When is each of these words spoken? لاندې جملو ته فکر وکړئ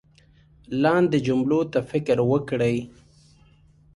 لاندې 0.83 1.17
جملو 1.27 1.61
ته 1.71 1.79
فکر 1.91 2.17
وکړئ 2.31 2.77